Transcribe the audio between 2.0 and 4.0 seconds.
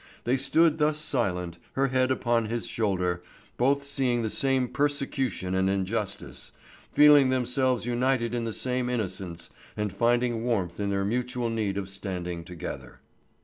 upon his shoulder, both